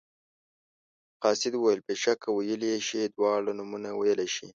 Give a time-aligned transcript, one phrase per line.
[1.23, 4.47] قاصد وویل بېشکه ویلی شي دواړه نومه ویلی شي.